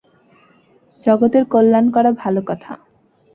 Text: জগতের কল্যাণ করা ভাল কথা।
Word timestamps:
জগতের 1.03 1.43
কল্যাণ 1.45 1.85
করা 1.89 2.11
ভাল 2.11 2.35
কথা। 2.45 2.73